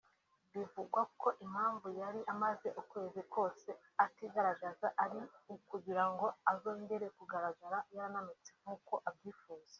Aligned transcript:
Bivugwa 0.53 1.01
ko 1.21 1.27
impamvu 1.45 1.87
yari 2.01 2.21
amaze 2.33 2.67
ukwezi 2.81 3.21
kwose 3.31 3.69
atigaragaza 4.05 4.87
ari 5.03 5.19
ukugira 5.55 6.03
ngo 6.11 6.27
azongere 6.51 7.05
kugaragara 7.17 7.77
yarananutse 7.95 8.51
nk’uko 8.61 8.93
abyifuza 9.09 9.67